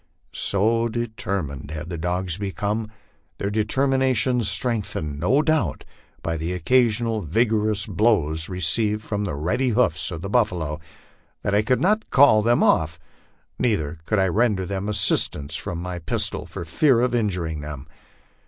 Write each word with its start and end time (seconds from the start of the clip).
So 0.33 0.87
determined 0.87 1.69
had 1.69 1.89
the 1.89 1.97
dogs 1.99 2.39
become, 2.39 2.89
their 3.37 3.51
determination 3.51 4.41
strengthened 4.41 5.19
no 5.19 5.43
doubt 5.43 5.83
by 6.23 6.37
the 6.37 6.59
cccasional 6.59 7.23
vigorous 7.23 7.85
blows 7.85 8.49
received 8.49 9.03
from 9.03 9.25
the 9.25 9.35
ready 9.35 9.69
hoofs 9.69 10.09
of 10.09 10.23
the 10.23 10.27
buffalo, 10.31 10.79
that 11.43 11.53
I 11.53 11.61
could 11.61 11.81
not 11.81 12.09
call 12.09 12.41
them 12.41 12.63
off; 12.63 12.97
neither 13.59 13.99
could 14.07 14.17
I 14.17 14.27
render 14.27 14.65
them 14.65 14.89
assistance 14.89 15.55
from 15.55 15.77
my 15.79 15.99
pistol, 15.99 16.47
for 16.47 16.65
fear 16.65 16.99
of 16.99 17.13
injuring 17.13 17.61
them. 17.61 17.85